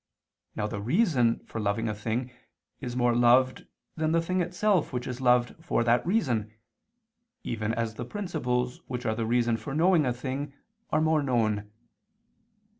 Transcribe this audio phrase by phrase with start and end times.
[0.55, 2.31] Now the reason for loving a thing
[2.79, 6.51] is more loved than the thing itself which is loved for that reason,
[7.43, 10.53] even as the principles which are the reason for knowing a thing
[10.89, 11.69] are more known.